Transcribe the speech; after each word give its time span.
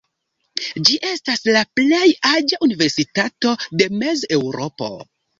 Ĝi 0.87 0.95
estas 1.09 1.43
la 1.49 1.59
plej 1.79 2.07
aĝa 2.29 2.59
universitato 2.67 3.53
de 3.83 3.87
Mez-Eŭropo. 3.99 4.89